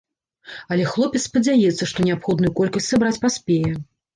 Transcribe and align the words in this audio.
Але 0.75 0.87
хлопец 0.91 1.21
спадзяецца, 1.25 1.83
што 1.93 2.07
неабходную 2.09 2.51
колькасць 2.61 2.91
сабраць 2.95 3.21
паспее. 3.29 3.65